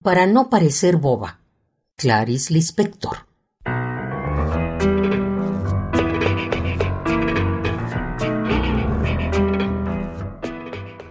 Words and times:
Para 0.00 0.28
no 0.28 0.48
parecer 0.48 0.96
boba, 0.96 1.40
Clarice 1.96 2.54
Lispector. 2.54 3.26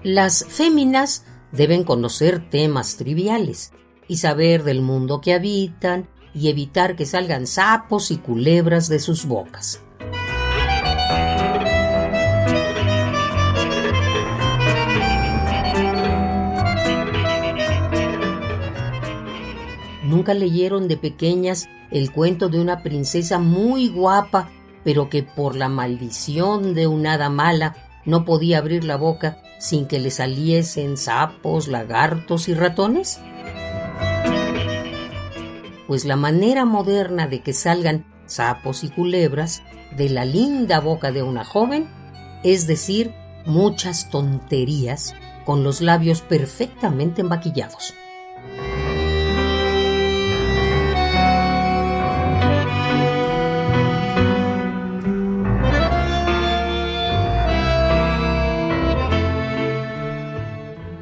Las 0.03 0.45
féminas 0.45 1.25
deben 1.51 1.83
conocer 1.83 2.49
temas 2.49 2.95
triviales 2.95 3.73
y 4.07 4.17
saber 4.17 4.63
del 4.63 4.81
mundo 4.81 5.19
que 5.19 5.33
habitan 5.33 6.07
y 6.33 6.47
evitar 6.47 6.95
que 6.95 7.05
salgan 7.05 7.45
sapos 7.45 8.09
y 8.09 8.17
culebras 8.17 8.87
de 8.87 8.99
sus 8.99 9.25
bocas. 9.25 9.81
¿Nunca 20.07 20.33
leyeron 20.33 20.87
de 20.87 20.95
pequeñas 20.95 21.67
el 21.91 22.13
cuento 22.13 22.47
de 22.47 22.61
una 22.61 22.81
princesa 22.81 23.39
muy 23.39 23.89
guapa, 23.89 24.49
pero 24.85 25.09
que 25.09 25.21
por 25.21 25.57
la 25.57 25.67
maldición 25.67 26.73
de 26.73 26.87
una 26.87 27.13
hada 27.13 27.29
mala 27.29 27.75
no 28.05 28.23
podía 28.23 28.59
abrir 28.59 28.85
la 28.85 28.95
boca 28.95 29.41
sin 29.59 29.85
que 29.85 29.99
le 29.99 30.09
saliesen 30.09 30.95
sapos, 30.95 31.67
lagartos 31.67 32.47
y 32.47 32.53
ratones? 32.53 33.19
Pues 35.87 36.05
la 36.05 36.15
manera 36.15 36.63
moderna 36.63 37.27
de 37.27 37.41
que 37.41 37.51
salgan 37.51 38.05
sapos 38.27 38.85
y 38.85 38.89
culebras 38.89 39.61
de 39.97 40.07
la 40.07 40.23
linda 40.23 40.79
boca 40.79 41.11
de 41.11 41.21
una 41.21 41.43
joven 41.43 41.89
es 42.45 42.65
decir 42.65 43.13
muchas 43.45 44.09
tonterías 44.09 45.15
con 45.43 45.65
los 45.65 45.81
labios 45.81 46.21
perfectamente 46.21 47.23
maquillados. 47.23 47.93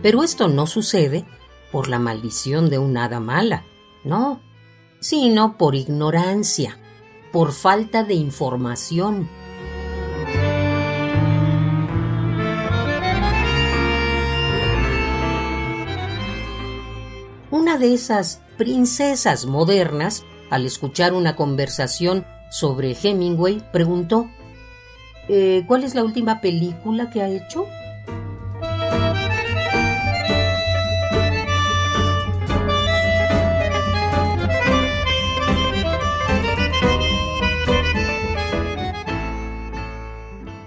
Pero 0.05 0.21
esto 0.21 0.47
no 0.47 0.67
sucede 0.67 1.25
por 1.71 1.87
la 1.87 1.97
maldición 1.97 2.69
de 2.69 2.77
una 2.77 3.05
hada 3.05 3.19
mala, 3.19 3.63
no, 4.03 4.39
sino 4.99 5.57
por 5.57 5.73
ignorancia, 5.73 6.77
por 7.31 7.53
falta 7.53 8.03
de 8.03 8.13
información. 8.13 9.27
Una 17.49 17.79
de 17.79 17.95
esas 17.95 18.43
princesas 18.59 19.47
modernas, 19.47 20.23
al 20.51 20.67
escuchar 20.67 21.13
una 21.13 21.35
conversación 21.35 22.27
sobre 22.51 22.95
Hemingway, 22.95 23.71
preguntó, 23.71 24.29
eh, 25.29 25.63
¿Cuál 25.67 25.83
es 25.83 25.95
la 25.95 26.03
última 26.03 26.41
película 26.41 27.09
que 27.09 27.23
ha 27.23 27.27
hecho? 27.27 27.65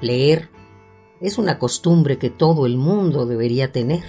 Leer 0.00 0.50
es 1.20 1.38
una 1.38 1.58
costumbre 1.58 2.18
que 2.18 2.30
todo 2.30 2.66
el 2.66 2.76
mundo 2.76 3.26
debería 3.26 3.72
tener. 3.72 4.02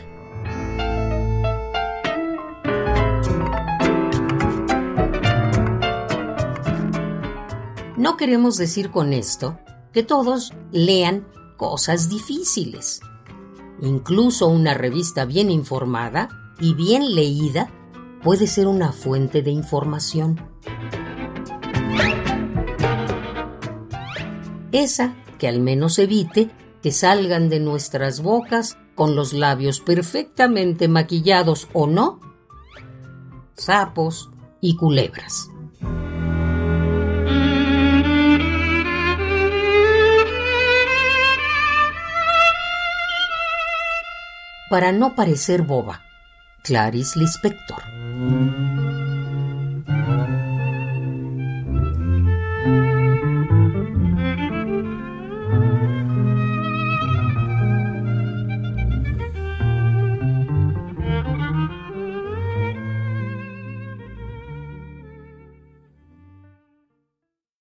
No 7.98 8.16
queremos 8.18 8.58
decir 8.58 8.92
con 8.92 9.14
esto 9.14 9.60
que 9.92 10.04
todos 10.04 10.54
lean 10.72 11.28
cosas 11.58 12.10
difíciles. 12.10 13.02
Incluso 13.82 14.48
una 14.48 14.74
revista 14.74 15.26
bien 15.26 15.50
informada 15.50 16.30
y 16.60 16.76
bien 16.76 17.16
leída 17.16 17.70
puede 18.24 18.48
ser 18.48 18.68
una 18.68 18.92
fuente 18.92 19.42
de 19.42 19.52
información. 19.52 20.40
Esa 24.72 25.16
que 25.40 25.48
al 25.48 25.60
menos 25.60 25.98
evite 25.98 26.52
que 26.84 26.92
salgan 26.92 27.50
de 27.50 27.60
nuestras 27.60 28.22
bocas 28.22 28.78
con 28.94 29.16
los 29.16 29.34
labios 29.34 29.80
perfectamente 29.80 30.88
maquillados 30.88 31.68
o 31.74 31.88
no, 31.88 32.20
sapos 33.56 34.30
y 34.62 34.76
culebras. 34.76 35.50
Para 44.70 44.92
no 44.92 45.16
parecer 45.16 45.64
boba, 45.64 46.04
Clarice 46.62 47.18
Lispector. 47.18 48.79